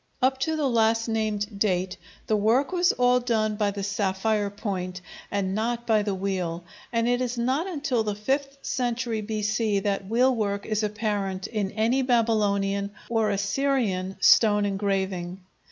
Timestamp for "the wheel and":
6.01-7.07